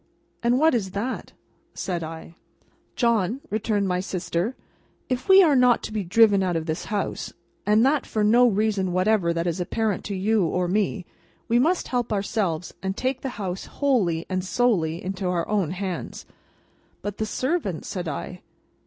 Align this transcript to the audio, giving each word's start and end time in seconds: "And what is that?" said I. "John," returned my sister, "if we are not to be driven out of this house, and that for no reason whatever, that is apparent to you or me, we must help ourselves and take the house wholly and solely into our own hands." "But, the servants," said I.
"And 0.41 0.57
what 0.57 0.73
is 0.73 0.93
that?" 0.97 1.33
said 1.75 2.03
I. 2.03 2.33
"John," 2.95 3.39
returned 3.51 3.87
my 3.87 3.99
sister, 3.99 4.55
"if 5.09 5.29
we 5.29 5.43
are 5.43 5.55
not 5.55 5.83
to 5.83 5.93
be 5.93 6.03
driven 6.03 6.41
out 6.41 6.55
of 6.55 6.65
this 6.65 6.85
house, 6.85 7.33
and 7.67 7.85
that 7.85 8.07
for 8.07 8.23
no 8.23 8.47
reason 8.47 8.93
whatever, 8.93 9.31
that 9.31 9.45
is 9.45 9.59
apparent 9.61 10.03
to 10.05 10.15
you 10.15 10.43
or 10.43 10.67
me, 10.67 11.05
we 11.47 11.59
must 11.59 11.89
help 11.89 12.11
ourselves 12.11 12.73
and 12.81 12.97
take 12.97 13.21
the 13.21 13.29
house 13.37 13.65
wholly 13.65 14.25
and 14.27 14.43
solely 14.43 15.05
into 15.05 15.27
our 15.27 15.47
own 15.47 15.69
hands." 15.69 16.25
"But, 17.03 17.17
the 17.19 17.27
servants," 17.27 17.87
said 17.87 18.07
I. 18.07 18.41